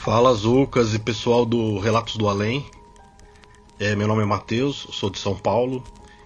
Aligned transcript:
Fala 0.00 0.32
Zucas 0.32 0.94
e 0.94 0.98
pessoal 0.98 1.44
do 1.44 1.78
Relatos 1.78 2.16
do 2.16 2.26
Além. 2.26 2.64
É, 3.78 3.94
meu 3.94 4.08
nome 4.08 4.22
é 4.22 4.24
Matheus, 4.24 4.88
sou 4.92 5.10
de 5.10 5.18
São 5.18 5.36
Paulo 5.36 5.84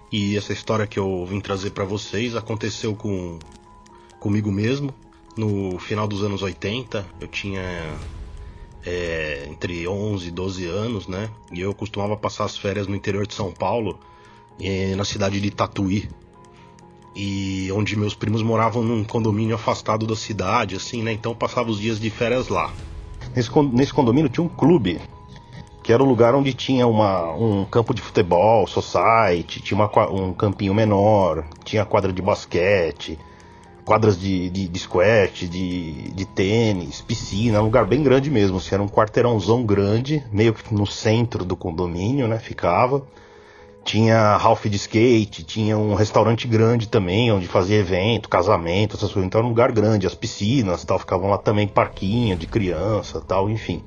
e 0.09 0.37
essa 0.37 0.53
história 0.53 0.87
que 0.87 0.97
eu 0.97 1.25
vim 1.25 1.41
trazer 1.41 1.71
para 1.71 1.83
vocês 1.83 2.37
aconteceu 2.37 2.95
com 2.95 3.37
comigo 4.17 4.49
mesmo 4.49 4.93
no 5.35 5.77
final 5.77 6.07
dos 6.07 6.23
anos 6.23 6.41
80. 6.41 7.05
Eu 7.19 7.27
tinha 7.27 7.61
é, 8.85 9.45
entre 9.51 9.85
11 9.85 10.25
e 10.25 10.31
12 10.31 10.65
anos, 10.67 11.07
né? 11.09 11.29
E 11.51 11.59
eu 11.59 11.73
costumava 11.73 12.15
passar 12.15 12.45
as 12.45 12.57
férias 12.57 12.87
no 12.87 12.95
interior 12.95 13.27
de 13.27 13.33
São 13.33 13.51
Paulo, 13.51 13.99
é, 14.57 14.95
na 14.95 15.03
cidade 15.03 15.41
de 15.41 15.51
Tatuí. 15.51 16.09
E 17.13 17.69
onde 17.73 17.97
meus 17.97 18.15
primos 18.15 18.41
moravam 18.41 18.81
num 18.81 19.03
condomínio 19.03 19.53
afastado 19.53 20.07
da 20.07 20.15
cidade, 20.15 20.77
assim, 20.77 21.03
né? 21.03 21.11
Então 21.11 21.35
passava 21.35 21.69
os 21.69 21.77
dias 21.77 21.99
de 21.99 22.09
férias 22.09 22.47
lá. 22.47 22.71
Nesse, 23.35 23.51
nesse 23.73 23.93
condomínio 23.93 24.29
tinha 24.29 24.45
um 24.45 24.49
clube, 24.49 25.01
que 25.83 25.91
era 25.91 26.01
o 26.01 26.05
lugar 26.05 26.33
onde 26.33 26.53
tinha 26.53 26.87
uma, 26.87 27.31
um 27.33 27.65
campo 27.65 27.93
de 27.93 28.01
futebol, 28.01 28.65
society, 28.65 29.61
tinha 29.61 29.77
uma, 29.77 30.09
um 30.09 30.33
campinho 30.33 30.73
menor, 30.73 31.45
tinha 31.63 31.85
quadra 31.85 32.13
de 32.13 32.21
basquete, 32.21 33.19
quadras 33.85 34.19
de, 34.19 34.49
de, 34.49 34.67
de 34.67 34.79
squash, 34.79 35.47
de, 35.47 36.11
de 36.11 36.25
tênis, 36.25 37.01
piscina, 37.01 37.61
um 37.61 37.65
lugar 37.65 37.85
bem 37.85 38.01
grande 38.01 38.31
mesmo. 38.31 38.57
Assim, 38.57 38.73
era 38.73 38.83
um 38.83 38.87
quarteirãozão 38.87 39.63
grande, 39.63 40.23
meio 40.31 40.53
que 40.53 40.73
no 40.73 40.87
centro 40.87 41.45
do 41.45 41.55
condomínio, 41.55 42.27
né? 42.27 42.39
Ficava. 42.39 43.05
Tinha 43.85 44.35
Ralph 44.35 44.65
de 44.65 44.75
skate, 44.77 45.43
tinha 45.43 45.77
um 45.77 45.93
restaurante 45.93 46.47
grande 46.47 46.89
também, 46.89 47.31
onde 47.31 47.47
fazia 47.47 47.77
evento, 47.77 48.27
casamento, 48.27 48.97
essas 48.97 49.13
coisas. 49.13 49.27
Então 49.27 49.39
era 49.39 49.45
um 49.45 49.49
lugar 49.49 49.71
grande, 49.71 50.07
as 50.07 50.15
piscinas 50.15 50.83
tal, 50.83 50.97
ficavam 50.97 51.29
lá 51.29 51.37
também, 51.37 51.67
parquinho 51.67 52.35
de 52.35 52.47
criança 52.47 53.21
tal, 53.21 53.47
enfim. 53.47 53.83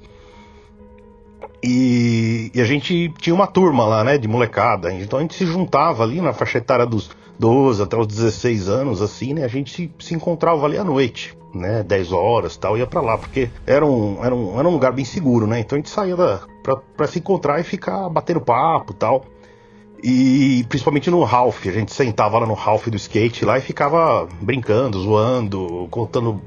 E, 1.62 2.52
e, 2.54 2.60
a 2.60 2.64
gente 2.64 3.12
tinha 3.18 3.34
uma 3.34 3.46
turma 3.46 3.84
lá, 3.84 4.04
né, 4.04 4.16
de 4.16 4.28
molecada. 4.28 4.92
Então 4.92 5.18
a 5.18 5.22
gente 5.22 5.34
se 5.34 5.44
juntava 5.44 6.04
ali 6.04 6.20
na 6.20 6.32
faixa 6.32 6.58
etária 6.58 6.86
dos 6.86 7.10
12 7.38 7.82
até 7.82 7.96
os 7.96 8.06
16 8.06 8.68
anos, 8.68 9.02
assim, 9.02 9.34
né? 9.34 9.44
A 9.44 9.48
gente 9.48 9.72
se, 9.72 9.92
se 9.98 10.14
encontrava 10.14 10.64
ali 10.64 10.78
à 10.78 10.84
noite, 10.84 11.36
né? 11.52 11.82
10 11.82 12.12
horas 12.12 12.56
tal, 12.56 12.78
ia 12.78 12.86
para 12.86 13.00
lá, 13.00 13.18
porque 13.18 13.50
era 13.66 13.84
um, 13.84 14.24
era, 14.24 14.34
um, 14.34 14.58
era 14.58 14.68
um 14.68 14.72
lugar 14.72 14.92
bem 14.92 15.04
seguro, 15.04 15.46
né? 15.46 15.58
Então 15.58 15.76
a 15.76 15.80
gente 15.80 15.90
saía 15.90 16.16
da, 16.16 16.40
pra, 16.62 16.76
pra 16.76 17.06
se 17.06 17.18
encontrar 17.18 17.60
e 17.60 17.64
ficar 17.64 18.08
batendo 18.08 18.40
papo 18.40 18.94
tal. 18.94 19.24
E 20.02 20.64
principalmente 20.68 21.10
no 21.10 21.24
Ralph, 21.24 21.66
a 21.66 21.72
gente 21.72 21.92
sentava 21.92 22.38
lá 22.38 22.46
no 22.46 22.54
Ralph 22.54 22.86
do 22.88 22.96
skate 22.96 23.44
lá 23.44 23.58
e 23.58 23.60
ficava 23.60 24.28
brincando, 24.40 25.00
zoando, 25.00 25.88
contando 25.90 26.40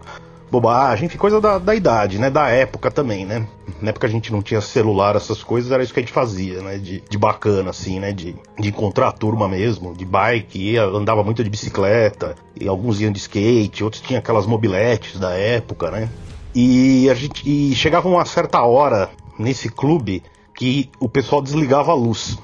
bobagem, 0.51 1.07
coisa 1.09 1.39
da, 1.39 1.57
da 1.57 1.73
idade, 1.73 2.19
né? 2.19 2.29
Da 2.29 2.49
época 2.49 2.91
também, 2.91 3.25
né? 3.25 3.47
Na 3.81 3.89
época 3.89 4.05
a 4.05 4.09
gente 4.09 4.31
não 4.31 4.41
tinha 4.41 4.59
celular, 4.59 5.15
essas 5.15 5.43
coisas, 5.43 5.71
era 5.71 5.81
isso 5.81 5.93
que 5.93 5.99
a 5.99 6.03
gente 6.03 6.11
fazia, 6.11 6.61
né? 6.61 6.77
De, 6.77 7.01
de 7.09 7.17
bacana, 7.17 7.69
assim, 7.69 7.99
né? 7.99 8.11
De, 8.11 8.35
de 8.59 8.69
encontrar 8.69 9.07
a 9.07 9.11
turma 9.13 9.47
mesmo, 9.47 9.95
de 9.95 10.03
bike, 10.03 10.73
ia, 10.73 10.83
andava 10.83 11.23
muito 11.23 11.41
de 11.43 11.49
bicicleta, 11.49 12.35
e 12.59 12.67
alguns 12.67 12.99
iam 12.99 13.11
de 13.11 13.19
skate, 13.19 13.83
outros 13.83 14.01
tinham 14.01 14.19
aquelas 14.19 14.45
mobiletes 14.45 15.17
da 15.17 15.31
época, 15.31 15.89
né? 15.89 16.09
E 16.53 17.09
a 17.09 17.13
gente 17.13 17.49
e 17.49 17.73
chegava 17.73 18.09
uma 18.09 18.25
certa 18.25 18.61
hora 18.61 19.09
nesse 19.39 19.69
clube 19.69 20.21
que 20.53 20.89
o 20.99 21.07
pessoal 21.07 21.41
desligava 21.41 21.91
a 21.91 21.95
luz. 21.95 22.37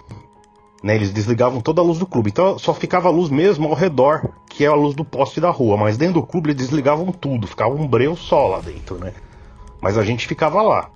Né, 0.84 0.96
eles 0.96 1.12
desligavam 1.12 1.60
toda 1.60 1.82
a 1.82 1.84
luz 1.84 1.98
do 1.98 2.06
clube, 2.06 2.30
então 2.30 2.60
só 2.60 2.72
ficava 2.72 3.08
a 3.08 3.12
luz 3.12 3.32
mesmo 3.32 3.68
ao 3.68 3.74
redor, 3.74 4.30
que 4.48 4.64
é 4.64 4.68
a 4.68 4.76
luz 4.76 4.94
do 4.96 5.04
poste 5.04 5.42
da 5.42 5.50
rua. 5.50 5.76
Mas 5.76 5.98
dentro 5.98 6.22
do 6.22 6.24
clube 6.24 6.52
eles 6.52 6.58
desligavam 6.58 7.12
tudo, 7.12 7.48
ficava 7.48 7.74
um 7.74 7.88
breu 7.88 8.16
só 8.16 8.48
lá 8.48 8.60
dentro, 8.60 8.98
né? 8.98 9.14
Mas 9.82 9.98
a 9.98 10.04
gente 10.04 10.28
ficava 10.28 10.62
lá. 10.62 10.90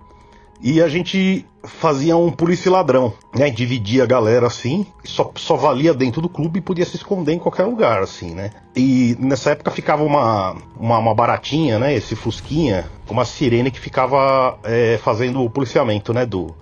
E 0.63 0.79
a 0.79 0.87
gente 0.87 1.43
fazia 1.63 2.15
um 2.15 2.31
polícia 2.31 2.71
ladrão, 2.71 3.13
né? 3.35 3.49
Dividia 3.49 4.03
a 4.03 4.05
galera 4.05 4.45
assim, 4.45 4.85
só, 5.03 5.31
só 5.35 5.55
valia 5.55 5.91
dentro 5.91 6.21
do 6.21 6.29
clube 6.29 6.59
e 6.59 6.61
podia 6.61 6.85
se 6.85 6.95
esconder 6.95 7.33
em 7.33 7.39
qualquer 7.39 7.63
lugar, 7.63 8.03
assim, 8.03 8.35
né? 8.35 8.51
E 8.75 9.17
nessa 9.19 9.51
época 9.51 9.71
ficava 9.71 10.03
uma, 10.03 10.55
uma, 10.79 10.99
uma 10.99 11.15
baratinha, 11.15 11.79
né? 11.79 11.95
Esse 11.95 12.15
Fusquinha, 12.15 12.85
uma 13.09 13.25
sirene 13.25 13.71
que 13.71 13.79
ficava 13.79 14.59
é, 14.63 14.99
fazendo 15.01 15.43
o 15.43 15.49
policiamento, 15.49 16.13
né? 16.13 16.27
Do, 16.27 16.55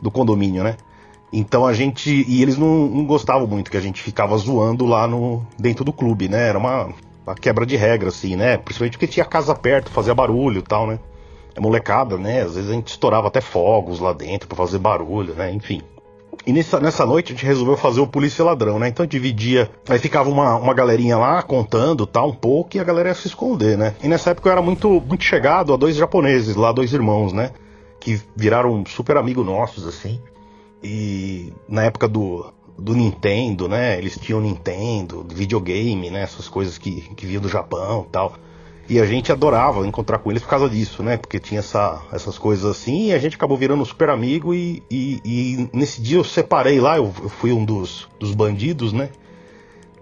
do 0.00 0.10
condomínio, 0.10 0.62
né? 0.62 0.76
Então 1.32 1.66
a 1.66 1.72
gente. 1.72 2.24
E 2.28 2.42
eles 2.42 2.58
não, 2.58 2.86
não, 2.86 3.06
gostavam 3.06 3.46
muito 3.46 3.70
que 3.70 3.76
a 3.76 3.80
gente 3.80 4.02
ficava 4.02 4.36
zoando 4.36 4.84
lá 4.84 5.08
no 5.08 5.46
dentro 5.58 5.84
do 5.84 5.92
clube, 5.92 6.28
né? 6.28 6.48
Era 6.48 6.58
uma, 6.58 6.90
uma 7.26 7.34
quebra 7.34 7.64
de 7.64 7.76
regra, 7.76 8.08
assim, 8.08 8.36
né? 8.36 8.58
Principalmente 8.58 8.92
porque 8.92 9.06
tinha 9.06 9.24
casa 9.24 9.54
perto, 9.54 9.90
fazia 9.90 10.14
barulho 10.14 10.58
e 10.58 10.62
tal, 10.62 10.86
né? 10.86 10.98
É 11.54 11.60
molecada, 11.60 12.18
né? 12.18 12.42
Às 12.42 12.54
vezes 12.54 12.70
a 12.70 12.74
gente 12.74 12.88
estourava 12.88 13.28
até 13.28 13.40
fogos 13.40 13.98
lá 13.98 14.12
dentro 14.12 14.46
para 14.46 14.56
fazer 14.56 14.78
barulho, 14.78 15.34
né? 15.34 15.50
Enfim. 15.52 15.80
E 16.46 16.52
nessa, 16.52 16.80
nessa 16.80 17.06
noite 17.06 17.32
a 17.32 17.36
gente 17.36 17.46
resolveu 17.46 17.76
fazer 17.76 18.00
o 18.00 18.06
polícia 18.06 18.44
ladrão, 18.44 18.78
né? 18.78 18.88
Então 18.88 19.06
dividia. 19.06 19.70
Aí 19.88 19.98
ficava 19.98 20.28
uma, 20.28 20.56
uma 20.56 20.74
galerinha 20.74 21.16
lá 21.16 21.42
contando 21.42 22.06
tal, 22.06 22.30
um 22.30 22.34
pouco, 22.34 22.76
e 22.76 22.80
a 22.80 22.84
galera 22.84 23.10
ia 23.10 23.14
se 23.14 23.28
esconder, 23.28 23.78
né? 23.78 23.94
E 24.02 24.08
nessa 24.08 24.30
época 24.30 24.48
eu 24.48 24.52
era 24.52 24.62
muito, 24.62 25.00
muito 25.00 25.24
chegado 25.24 25.72
a 25.72 25.76
dois 25.76 25.94
japoneses 25.94 26.56
lá, 26.56 26.72
dois 26.72 26.92
irmãos, 26.92 27.32
né? 27.32 27.52
Que 28.00 28.20
viraram 28.34 28.84
super 28.86 29.16
amigos 29.16 29.46
nossos, 29.46 29.86
assim. 29.86 30.20
E 30.82 31.52
na 31.68 31.84
época 31.84 32.08
do, 32.08 32.52
do 32.78 32.94
Nintendo, 32.94 33.68
né? 33.68 33.98
Eles 33.98 34.18
tinham 34.18 34.40
Nintendo, 34.40 35.24
videogame, 35.32 36.10
né? 36.10 36.22
Essas 36.22 36.48
coisas 36.48 36.78
que, 36.78 37.02
que 37.14 37.26
vinham 37.26 37.42
do 37.42 37.48
Japão 37.48 38.06
tal. 38.10 38.34
E 38.88 39.00
a 39.00 39.06
gente 39.06 39.30
adorava 39.30 39.86
encontrar 39.86 40.18
com 40.18 40.30
eles 40.30 40.42
por 40.42 40.48
causa 40.48 40.68
disso, 40.68 41.02
né? 41.02 41.16
Porque 41.16 41.38
tinha 41.38 41.60
essa, 41.60 42.02
essas 42.12 42.36
coisas 42.36 42.64
assim 42.64 43.08
e 43.08 43.14
a 43.14 43.18
gente 43.18 43.36
acabou 43.36 43.56
virando 43.56 43.84
super 43.84 44.10
amigo 44.10 44.52
e, 44.52 44.82
e, 44.90 45.20
e 45.24 45.70
nesse 45.72 46.02
dia 46.02 46.18
eu 46.18 46.24
separei 46.24 46.80
lá, 46.80 46.96
eu, 46.96 47.12
eu, 47.22 47.28
fui 47.28 47.52
um 47.52 47.64
dos, 47.64 48.08
dos 48.18 48.34
bandidos, 48.34 48.92
né? 48.92 49.10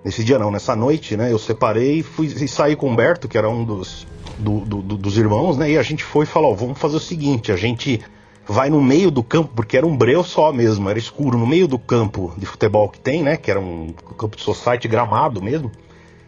Nesse 0.02 0.24
dia 0.24 0.38
não, 0.38 0.50
nessa 0.50 0.74
noite, 0.74 1.14
né? 1.16 1.30
Eu 1.30 1.38
separei 1.38 1.98
e, 1.98 2.02
fui, 2.02 2.26
e 2.26 2.48
saí 2.48 2.74
com 2.74 2.86
o 2.86 2.90
Humberto, 2.90 3.28
que 3.28 3.36
era 3.36 3.48
um 3.48 3.64
dos, 3.64 4.06
do, 4.38 4.60
do, 4.60 4.82
do, 4.82 4.96
dos 4.96 5.18
irmãos, 5.18 5.58
né? 5.58 5.70
E 5.70 5.78
a 5.78 5.82
gente 5.82 6.02
foi 6.02 6.24
e 6.24 6.28
falou, 6.28 6.56
vamos 6.56 6.78
fazer 6.78 6.96
o 6.96 7.00
seguinte, 7.00 7.52
a 7.52 7.56
gente 7.56 8.00
vai 8.50 8.68
no 8.68 8.82
meio 8.82 9.12
do 9.12 9.22
campo, 9.22 9.50
porque 9.54 9.76
era 9.76 9.86
um 9.86 9.96
breu 9.96 10.24
só 10.24 10.52
mesmo, 10.52 10.90
era 10.90 10.98
escuro, 10.98 11.38
no 11.38 11.46
meio 11.46 11.68
do 11.68 11.78
campo 11.78 12.32
de 12.36 12.44
futebol 12.44 12.88
que 12.88 12.98
tem, 12.98 13.22
né? 13.22 13.36
Que 13.36 13.48
era 13.48 13.60
um 13.60 13.94
campo 14.18 14.36
de 14.36 14.42
society 14.42 14.88
gramado 14.88 15.40
mesmo. 15.40 15.70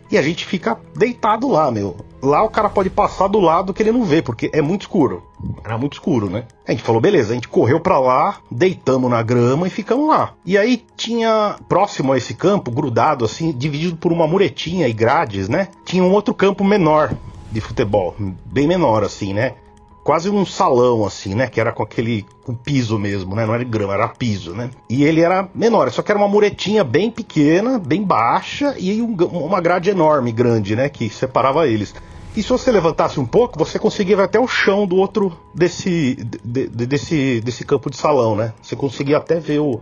E 0.09 0.17
a 0.17 0.23
gente 0.23 0.45
fica 0.45 0.79
deitado 0.95 1.49
lá, 1.49 1.71
meu. 1.71 1.97
Lá 2.23 2.45
o 2.45 2.49
cara 2.49 2.69
pode 2.69 2.91
passar 2.91 3.27
do 3.27 3.41
lado 3.41 3.75
que 3.75 3.83
ele 3.83 3.91
não 3.91 4.05
vê, 4.05 4.23
porque 4.23 4.51
é 4.53 4.63
muito 4.63 4.83
escuro. 4.83 5.25
Era 5.65 5.77
muito 5.77 5.95
escuro, 5.95 6.31
né? 6.31 6.45
A 6.69 6.71
gente 6.71 6.85
falou, 6.85 7.01
beleza, 7.01 7.33
a 7.33 7.35
gente 7.35 7.49
correu 7.49 7.81
para 7.81 7.99
lá, 7.99 8.37
deitamos 8.49 9.11
na 9.11 9.23
grama 9.23 9.67
e 9.67 9.71
ficamos 9.71 10.09
lá. 10.09 10.35
E 10.45 10.57
aí 10.57 10.85
tinha, 10.97 11.57
próximo 11.69 12.13
a 12.13 12.19
esse 12.19 12.35
campo, 12.35 12.71
grudado 12.71 13.25
assim, 13.25 13.51
dividido 13.51 13.97
por 13.97 14.13
uma 14.13 14.29
muretinha 14.29 14.87
e 14.87 14.93
grades, 14.93 15.49
né? 15.49 15.69
Tinha 15.85 16.05
um 16.05 16.13
outro 16.13 16.35
campo 16.35 16.63
menor 16.63 17.13
de 17.51 17.61
futebol, 17.61 18.15
bem 18.45 18.69
menor 18.69 19.03
assim, 19.03 19.35
né? 19.35 19.55
Quase 20.03 20.29
um 20.29 20.45
salão, 20.45 21.05
assim, 21.05 21.35
né? 21.35 21.47
Que 21.47 21.61
era 21.61 21.73
com 21.73 21.83
aquele 21.83 22.27
com 22.45 22.55
piso 22.55 22.99
mesmo, 22.99 23.35
né? 23.35 23.47
Não 23.47 23.55
era 23.55 23.65
grama, 23.65 23.95
era 23.95 24.09
piso, 24.09 24.53
né? 24.53 24.71
E 24.89 25.05
ele 25.05 25.21
era 25.21 25.49
menor, 25.55 25.91
só 25.91 26.03
que 26.03 26.11
era 26.11 26.19
uma 26.19 26.29
muretinha 26.29 26.83
bem 26.83 27.11
pequena, 27.11 27.79
bem 27.79 28.03
baixa 28.03 28.75
e 28.79 29.01
um, 29.01 29.15
uma 29.15 29.61
grade 29.61 29.91
enorme, 29.91 30.33
grande, 30.33 30.75
né? 30.75 30.89
Que 30.89 31.09
separava 31.09 31.67
eles. 31.69 31.95
E 32.35 32.43
se 32.43 32.49
você 32.49 32.73
levantasse 32.73 33.21
um 33.21 33.27
pouco, 33.27 33.59
você 33.59 33.79
conseguia 33.79 34.17
ver 34.17 34.23
até 34.23 34.41
o 34.41 34.49
chão 34.49 34.87
do 34.87 34.97
outro 34.97 35.37
desse, 35.55 36.15
de, 36.15 36.67
de, 36.67 36.87
desse, 36.87 37.41
desse 37.43 37.65
campo 37.65 37.91
de 37.91 37.97
salão, 37.97 38.35
né? 38.35 38.55
Você 38.63 38.75
conseguia 38.75 39.19
até 39.19 39.39
ver 39.39 39.61
o, 39.61 39.81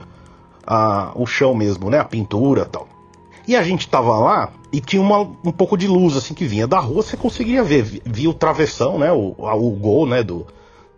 a, 0.66 1.12
o 1.14 1.26
chão 1.26 1.54
mesmo, 1.54 1.88
né? 1.88 1.98
A 1.98 2.04
pintura 2.04 2.64
tal. 2.64 2.88
E 3.46 3.56
a 3.56 3.62
gente 3.62 3.88
tava 3.88 4.18
lá 4.18 4.52
e 4.72 4.80
tinha 4.80 5.02
uma, 5.02 5.20
um 5.20 5.52
pouco 5.52 5.76
de 5.76 5.86
luz 5.86 6.16
assim 6.16 6.34
que 6.34 6.44
vinha 6.44 6.66
da 6.66 6.78
rua, 6.78 7.02
você 7.02 7.16
conseguia 7.16 7.62
ver, 7.62 8.02
via 8.04 8.30
o 8.30 8.34
travessão, 8.34 8.98
né, 8.98 9.10
o, 9.12 9.34
o 9.36 9.70
gol, 9.70 10.06
né, 10.06 10.22
do, 10.22 10.46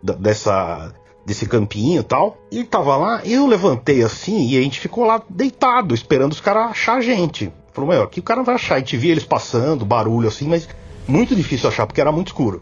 da, 0.01 0.13
dessa 0.13 0.93
desse 1.25 1.45
campinho 1.45 2.01
e 2.01 2.03
tal. 2.03 2.37
E 2.51 2.63
tava 2.63 2.97
lá, 2.97 3.21
eu 3.25 3.47
levantei 3.47 4.03
assim 4.03 4.47
e 4.47 4.57
a 4.57 4.61
gente 4.61 4.79
ficou 4.79 5.05
lá 5.05 5.21
deitado, 5.29 5.95
esperando 5.95 6.33
os 6.33 6.41
caras 6.41 6.71
achar 6.71 6.97
a 6.97 7.01
gente. 7.01 7.51
Falou, 7.71 7.89
meu, 7.89 8.03
aqui 8.03 8.19
o 8.19 8.23
cara 8.23 8.43
vai 8.43 8.55
achar. 8.55 8.75
A 8.75 8.79
gente 8.79 8.97
via 8.97 9.11
eles 9.11 9.23
passando, 9.23 9.85
barulho 9.85 10.27
assim, 10.27 10.47
mas 10.47 10.67
muito 11.07 11.35
difícil 11.35 11.69
achar 11.69 11.87
porque 11.87 12.01
era 12.01 12.11
muito 12.11 12.27
escuro. 12.27 12.61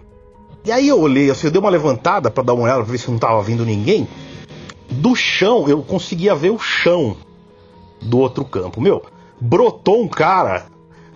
E 0.63 0.71
aí 0.71 0.87
eu 0.87 0.99
olhei 0.99 1.29
assim, 1.29 1.47
eu 1.47 1.51
dei 1.51 1.59
uma 1.59 1.69
levantada 1.69 2.29
para 2.29 2.43
dar 2.43 2.53
uma 2.53 2.63
olhada 2.63 2.83
pra 2.83 2.91
ver 2.91 2.97
se 2.97 3.09
não 3.09 3.17
tava 3.17 3.41
vindo 3.41 3.65
ninguém. 3.65 4.07
Do 4.89 5.15
chão, 5.15 5.67
eu 5.67 5.81
conseguia 5.81 6.35
ver 6.35 6.51
o 6.51 6.59
chão 6.59 7.17
do 8.01 8.19
outro 8.19 8.45
campo. 8.45 8.79
Meu, 8.79 9.03
brotou 9.39 10.01
um 10.01 10.07
cara 10.07 10.65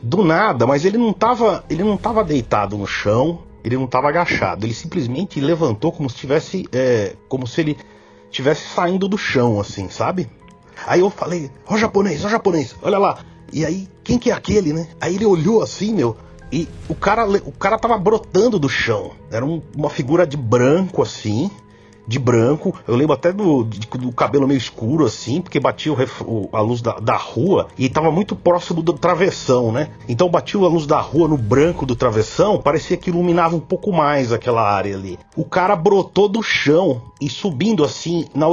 do 0.06 0.24
nada, 0.24 0.68
mas 0.68 0.86
ele 0.86 1.00
não 1.00 1.12
tava, 1.12 1.66
ele 1.68 1.84
não 1.84 1.98
tava 1.98 2.24
deitado 2.24 2.78
no 2.78 2.86
chão, 2.86 3.40
ele 3.64 3.76
não 3.76 3.88
tava 3.88 4.08
agachado, 4.08 4.64
ele 4.64 4.74
simplesmente 4.74 5.42
levantou 5.42 5.92
como 5.92 6.08
se 6.08 6.16
tivesse, 6.16 6.70
é, 6.72 7.16
como 7.28 7.48
se 7.48 7.62
ele 7.62 7.78
tivesse 8.30 8.68
saindo 8.70 9.08
do 9.08 9.18
chão, 9.18 9.60
assim, 9.60 9.90
sabe? 9.90 10.30
Aí 10.86 11.00
eu 11.00 11.10
falei, 11.10 11.50
ó 11.68 11.76
japonês, 11.76 12.24
ó 12.24 12.30
japonês, 12.30 12.76
olha 12.84 13.00
lá. 13.00 13.18
E 13.52 13.66
aí, 13.66 13.88
quem 14.04 14.20
que 14.20 14.30
é 14.30 14.34
aquele, 14.34 14.74
né? 14.74 14.88
Aí 15.02 15.16
ele 15.16 15.26
olhou 15.26 15.64
assim, 15.64 15.96
meu, 15.96 16.16
e 16.52 16.68
o 16.88 16.94
cara, 16.94 17.26
o 17.28 17.52
cara 17.52 17.80
tava 17.80 17.98
brotando 17.98 18.60
do 18.60 18.70
chão. 18.70 19.12
Era 19.32 19.44
um, 19.44 19.60
uma 19.76 19.90
figura 19.90 20.28
de 20.28 20.38
branco 20.38 21.02
assim, 21.02 21.50
de 22.08 22.20
branco. 22.20 22.74
Eu 22.88 22.96
lembro 22.96 23.14
até 23.14 23.32
do, 23.32 23.64
do 23.64 24.12
cabelo 24.12 24.48
meio 24.48 24.58
escuro, 24.58 25.06
assim, 25.06 25.42
porque 25.42 25.60
batia 25.60 25.94
o, 25.94 25.98
o, 26.22 26.50
a 26.52 26.62
luz 26.62 26.82
da, 26.82 26.94
da 27.00 27.16
rua 27.16 27.68
e 27.78 27.86
estava 27.86 28.12
muito 28.12 28.36
próximo 28.36 28.82
do 28.82 28.94
travessão, 28.94 29.72
né? 29.72 29.90
Então 30.08 30.30
batia 30.30 30.60
a 30.60 30.68
luz 30.68 30.86
da 30.86 31.00
rua 31.00 31.28
no 31.28 31.38
branco 31.38 31.86
do 31.86 31.96
travessão, 31.96 32.62
parecia 32.62 32.98
que 32.98 33.10
iluminava 33.10 33.56
um 33.56 33.60
pouco 33.60 33.92
mais 33.92 34.32
aquela 34.32 34.62
área 34.62 34.96
ali. 34.96 35.18
O 35.36 35.46
cara 35.46 35.76
brotou 35.76 36.28
do 36.28 36.42
chão 36.42 37.02
e 37.20 37.30
subindo 37.30 37.84
assim 37.84 38.26
na, 38.34 38.48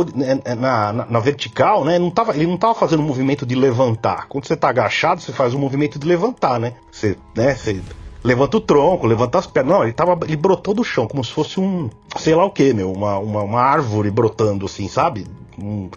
na, 0.55 0.93
na, 0.93 1.07
na 1.07 1.21
vertical, 1.21 1.85
né? 1.85 1.99
Não 1.99 2.11
tava, 2.11 2.35
ele 2.35 2.47
não 2.47 2.55
estava 2.55 2.75
fazendo 2.75 3.01
um 3.01 3.07
movimento 3.07 3.45
de 3.45 3.55
levantar. 3.55 4.27
Quando 4.29 4.47
você 4.47 4.55
está 4.55 4.69
agachado, 4.69 5.21
você 5.21 5.33
faz 5.33 5.55
um 5.55 5.59
movimento 5.59 5.99
de 5.99 6.07
levantar, 6.07 6.59
né? 6.59 6.75
Você, 6.91 7.17
né? 7.35 7.55
Você 7.55 7.81
levanta 8.25 8.57
o 8.57 8.61
tronco, 8.61 9.07
levanta 9.07 9.39
as 9.39 9.47
pernas. 9.47 9.75
Não, 9.75 9.83
ele 9.83 9.93
tava. 9.93 10.19
Ele 10.25 10.37
brotou 10.37 10.75
do 10.75 10.85
chão, 10.85 11.07
como 11.07 11.25
se 11.25 11.33
fosse 11.33 11.61
um. 11.61 11.91
sei 12.17 12.35
lá 12.35 12.45
o 12.45 12.51
que, 12.51 12.73
meu. 12.73 12.93
Uma, 12.93 13.19
uma, 13.19 13.43
uma, 13.43 13.61
árvore 13.61 14.11
brotando, 14.11 14.67
assim, 14.67 14.89
sabe? 14.89 15.27
Um, 15.59 15.89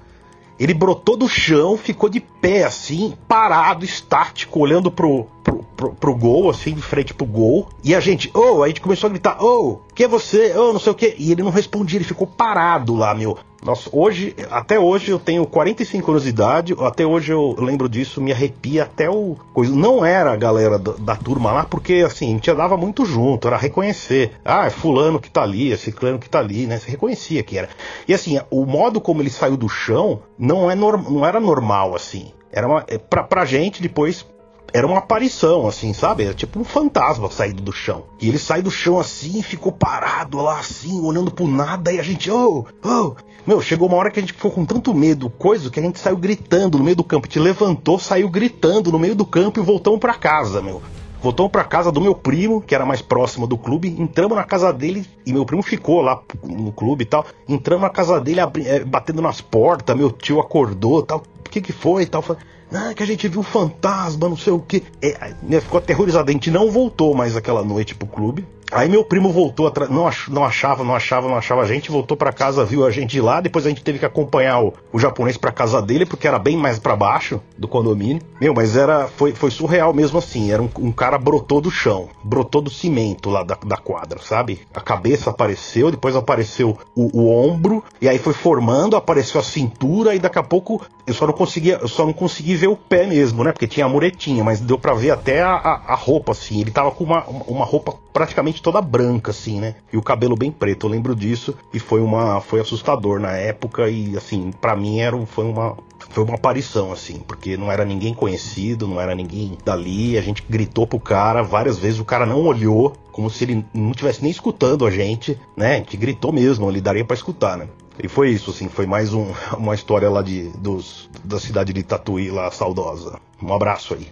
ele 0.60 0.74
brotou 0.74 1.18
do 1.18 1.27
chão, 1.27 1.77
ficou 1.77 2.10
de 2.10 2.19
pé, 2.19 2.63
assim, 2.63 3.13
parado, 3.27 3.83
estático, 3.83 4.60
olhando 4.60 4.89
pro, 4.89 5.27
pro, 5.45 5.63
pro, 5.77 5.94
pro 5.94 6.15
gol, 6.15 6.50
assim, 6.50 6.74
de 6.74 6.81
frente 6.81 7.13
pro 7.13 7.25
gol. 7.25 7.69
E 7.83 7.94
a 7.94 8.00
gente, 8.00 8.31
oh, 8.33 8.63
a 8.63 8.68
gente 8.68 8.81
começou 8.81 9.07
a 9.07 9.12
gritar, 9.12 9.38
oh, 9.39 9.80
que 9.94 10.03
é 10.03 10.07
você? 10.07 10.53
Oh, 10.57 10.74
não 10.74 10.80
sei 10.80 10.92
o 10.92 10.95
que. 10.95 11.15
E 11.18 11.31
ele 11.31 11.44
não 11.44 11.51
respondia, 11.51 11.97
ele 11.97 12.03
ficou 12.03 12.25
parado 12.25 12.95
lá, 12.95 13.13
meu. 13.13 13.38
Nossa, 13.63 13.89
hoje, 13.92 14.36
até 14.51 14.80
hoje 14.80 15.09
eu 15.09 15.18
tenho 15.18 15.45
45 15.45 16.12
anos 16.12 16.24
de 16.24 16.30
idade, 16.30 16.75
até 16.80 17.03
hoje 17.03 17.31
eu 17.31 17.56
lembro 17.57 17.89
disso, 17.89 18.21
me 18.21 18.31
arrepia 18.31 18.83
até 18.83 19.09
o 19.09 19.36
coisa. 19.53 19.75
Não 19.75 20.06
era 20.06 20.31
a 20.31 20.36
galera 20.36 20.77
da, 20.77 20.92
da, 20.92 21.15
turma 21.15 21.51
lá, 21.51 21.63
porque 21.63 22.03
assim, 22.06 22.27
a 22.27 22.31
gente 22.33 22.51
andava 22.51 22.77
muito 22.77 23.06
junto, 23.06 23.47
era 23.47 23.57
reconhecer. 23.57 24.33
Ah, 24.44 24.68
é 24.68 24.69
fulano 24.69 25.19
que 25.19 25.31
tá 25.31 25.42
ali, 25.42 25.74
é 25.74 25.77
ciclano 25.77 26.19
que 26.19 26.30
tá 26.30 26.39
ali, 26.39 26.68
né? 26.68 26.77
Você 26.77 26.92
reconhecia 26.92 27.42
que 27.42 27.57
era. 27.57 27.69
E 28.07 28.13
assim, 28.13 28.39
o 28.51 28.65
modo 28.65 29.01
como 29.01 29.21
ele 29.21 29.31
saiu 29.31 29.57
do 29.57 29.68
chão 29.68 30.21
não, 30.38 30.69
é 30.69 30.75
norm, 30.75 31.01
não 31.09 31.25
era 31.25 31.39
normal, 31.39 31.95
assim. 31.95 32.31
Era 32.51 32.68
uma, 32.68 32.86
é, 32.88 32.97
pra, 32.97 33.24
pra 33.24 33.44
gente, 33.44 33.81
depois, 33.81 34.25
era 34.73 34.85
uma 34.85 34.97
aparição, 34.97 35.67
assim, 35.67 35.94
sabe? 35.94 36.23
Era 36.23 36.33
tipo 36.33 36.59
um 36.59 36.63
fantasma 36.63 37.29
saído 37.31 37.62
do 37.62 37.71
chão. 37.71 38.03
E 38.21 38.27
ele 38.27 38.38
sai 38.38 38.62
do 38.62 38.71
chão 38.71 39.00
assim, 39.00 39.41
ficou 39.41 39.71
parado 39.71 40.38
lá 40.38 40.59
assim, 40.59 41.00
olhando 41.01 41.31
pro 41.31 41.47
nada, 41.47 41.91
e 41.91 42.00
a 42.00 42.03
gente, 42.03 42.29
oh, 42.29 42.65
oh. 42.83 43.15
Meu, 43.47 43.62
chegou 43.62 43.88
uma 43.88 43.97
hora 43.97 44.09
que 44.09 44.19
a 44.19 44.21
gente 44.21 44.33
ficou 44.33 44.50
com 44.50 44.65
tanto 44.65 44.94
medo, 44.94 45.29
coisa, 45.29 45.69
que 45.69 45.79
a 45.79 45.83
gente 45.83 46.00
saiu 46.00 46.17
gritando 46.17 46.79
no 46.79 46.83
meio 46.83 46.95
do 46.95 47.03
campo. 47.03 47.27
Gente 47.27 47.39
levantou, 47.39 48.00
saiu 48.00 48.27
gritando 48.27 48.91
no 48.91 48.97
meio 48.97 49.13
do 49.13 49.25
campo 49.25 49.59
e 49.59 49.63
voltamos 49.63 50.00
para 50.00 50.15
casa, 50.15 50.62
meu. 50.63 50.81
Voltamos 51.21 51.51
para 51.51 51.63
casa 51.63 51.91
do 51.91 52.01
meu 52.01 52.13
primo, 52.13 52.61
que 52.61 52.75
era 52.75 52.85
mais 52.85 53.01
próximo 53.01 53.47
do 53.47 53.57
clube. 53.57 53.95
Entramos 54.00 54.35
na 54.35 54.44
casa 54.44 54.71
dele 54.71 55.06
e 55.25 55.33
meu 55.33 55.45
primo 55.45 55.63
ficou 55.63 56.01
lá 56.01 56.21
no 56.44 56.71
clube 56.71 57.03
e 57.03 57.06
tal. 57.07 57.25
Entramos 57.47 57.81
na 57.81 57.89
casa 57.89 58.19
dele, 58.19 58.41
eh, 58.41 58.83
batendo 58.83 59.21
nas 59.21 59.41
portas. 59.41 59.95
Meu 59.95 60.11
tio 60.11 60.39
acordou 60.39 61.01
tal. 61.01 61.23
O 61.39 61.50
que 61.50 61.61
que 61.61 61.71
foi 61.71 62.06
tal? 62.06 62.21
Falei, 62.21 62.41
ah, 62.73 62.94
que 62.94 63.03
a 63.03 63.06
gente 63.06 63.27
viu 63.27 63.44
fantasma, 63.44 64.27
não 64.27 64.38
sei 64.38 64.53
o 64.53 64.59
que. 64.59 64.83
É, 65.01 65.33
né, 65.44 65.62
ficou 65.62 65.77
aterrorizado. 65.77 66.29
A 66.29 66.33
gente 66.33 66.50
não 66.50 66.71
voltou 66.71 67.13
mais 67.13 67.35
aquela 67.35 67.63
noite 67.63 67.95
pro 67.95 68.07
clube. 68.07 68.45
Aí 68.71 68.89
meu 68.89 69.03
primo 69.03 69.31
voltou 69.31 69.67
atrás, 69.67 69.89
não, 69.91 70.07
ach, 70.07 70.27
não 70.29 70.44
achava, 70.44 70.83
não 70.83 70.95
achava, 70.95 71.27
não 71.27 71.38
achava 71.38 71.62
a 71.62 71.65
gente, 71.65 71.91
voltou 71.91 72.17
para 72.17 72.33
casa, 72.33 72.65
viu 72.65 72.85
a 72.85 72.91
gente 72.91 73.19
lá, 73.21 73.39
depois 73.39 73.65
a 73.65 73.69
gente 73.69 73.83
teve 73.83 74.00
que 74.00 74.06
acompanhar 74.06 74.62
o, 74.62 74.73
o 74.91 75.00
japonês 75.00 75.38
para 75.38 75.51
casa 75.51 75.81
dele, 75.81 76.06
porque 76.06 76.27
era 76.27 76.39
bem 76.39 76.57
mais 76.57 76.79
para 76.79 76.95
baixo 76.95 77.41
do 77.57 77.67
condomínio. 77.67 78.21
Meu, 78.41 78.53
mas 78.53 78.75
era 78.75 79.07
foi, 79.07 79.33
foi 79.33 79.51
surreal 79.51 79.94
mesmo 79.94 80.17
assim, 80.17 80.51
era 80.51 80.62
um, 80.62 80.69
um 80.79 80.91
cara 80.91 81.17
brotou 81.17 81.62
do 81.62 81.69
chão, 81.69 82.09
brotou 82.23 82.62
do 82.62 82.69
cimento 82.69 83.29
lá 83.29 83.44
da, 83.44 83.57
da 83.65 83.77
quadra, 83.77 84.19
sabe? 84.21 84.62
A 84.73 84.81
cabeça 84.81 85.29
apareceu, 85.29 85.91
depois 85.91 86.15
apareceu 86.15 86.77
o, 86.95 87.21
o 87.21 87.29
ombro, 87.29 87.83
e 88.01 88.09
aí 88.09 88.18
foi 88.18 88.33
formando, 88.33 88.95
apareceu 88.95 89.39
a 89.39 89.44
cintura, 89.44 90.16
e 90.16 90.19
daqui 90.19 90.40
a 90.40 90.44
pouco 90.44 90.81
eu 91.06 91.13
só 91.13 91.28
não 91.28 91.33
conseguia, 91.33 91.78
eu 91.81 91.87
só 91.87 92.06
não 92.06 92.13
consegui 92.13 92.56
ver 92.56 92.68
o 92.68 92.75
pé 92.75 93.06
mesmo, 93.06 93.44
né? 93.44 93.51
Porque 93.51 93.68
tinha 93.68 93.85
a 93.85 93.90
muretinha, 93.90 94.44
mas 94.44 94.59
deu 94.59 94.78
para 94.78 94.94
ver 94.94 95.11
até 95.11 95.42
a, 95.42 95.54
a, 95.54 95.94
a 95.94 95.95
roupa, 95.95 96.31
assim. 96.31 96.61
Ele 96.61 96.71
tava 96.71 96.92
com 96.92 97.04
uma, 97.04 97.23
uma 97.47 97.66
roupa 97.66 97.94
praticamente 98.11 98.55
toda 98.62 98.81
branca, 98.81 99.31
assim, 99.31 99.59
né? 99.59 99.76
E 99.92 99.97
o 99.97 100.02
cabelo 100.02 100.35
bem 100.35 100.52
preto, 100.52 100.85
eu 100.85 100.92
lembro 100.92 101.16
disso. 101.16 101.56
E 101.74 101.80
foi 101.80 102.02
uma. 102.02 102.42
Foi 102.42 102.59
assustador 102.59 103.19
na 103.19 103.31
época. 103.31 103.90
E 103.90 104.18
assim, 104.18 104.52
para 104.52 104.76
mim 104.76 105.00
era, 105.00 105.18
foi 105.26 105.45
uma. 105.45 105.78
Foi 106.09 106.24
uma 106.24 106.35
aparição, 106.35 106.92
assim, 106.92 107.19
porque 107.28 107.57
não 107.57 107.71
era 107.71 107.83
ninguém 107.83 108.14
conhecido, 108.14 108.88
não 108.88 109.02
era 109.02 109.16
ninguém 109.16 109.57
dali. 109.66 110.18
A 110.18 110.21
gente 110.21 110.44
gritou 110.47 110.85
pro 110.85 111.00
cara 111.00 111.42
várias 111.42 111.78
vezes, 111.78 112.00
o 112.00 112.06
cara 112.06 112.26
não 112.26 112.45
olhou, 112.45 112.94
como 113.12 113.30
se 113.30 113.44
ele 113.44 113.66
não 113.74 113.92
estivesse 113.92 114.21
nem 114.21 114.31
escutando 114.31 114.85
a 114.85 114.92
gente, 114.92 115.40
né? 115.57 115.74
A 115.74 115.78
gente 115.78 115.97
gritou 115.97 116.31
mesmo, 116.31 116.69
ele 116.69 116.80
daria 116.80 117.04
para 117.04 117.16
escutar, 117.16 117.57
né? 117.57 117.68
E 118.02 118.07
foi 118.07 118.30
isso, 118.30 118.52
assim, 118.52 118.68
foi 118.68 118.85
mais 118.85 119.14
um, 119.14 119.28
uma 119.57 119.74
história 119.74 120.09
lá 120.09 120.21
de, 120.21 120.50
dos, 120.57 121.09
da 121.24 121.40
cidade 121.40 121.74
de 121.74 121.83
Tatuí, 121.83 122.30
lá 122.30 122.52
saudosa. 122.52 123.19
Um 123.42 123.54
abraço 123.54 123.94
aí. 123.94 124.07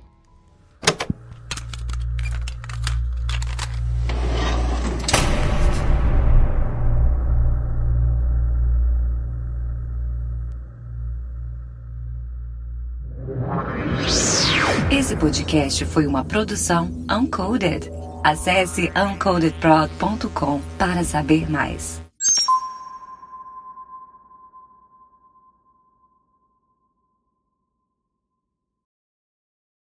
Esse 14.96 15.16
podcast 15.16 15.86
foi 15.86 16.06
uma 16.06 16.24
produção 16.24 16.88
Uncoded. 17.10 17.90
Acesse 18.24 18.92
uncodedprod.com 18.96 20.62
para 20.78 21.04
saber 21.04 21.50
mais. 21.50 22.03